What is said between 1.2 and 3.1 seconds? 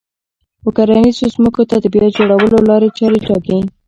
ځمکو د بيا جوړولو لارې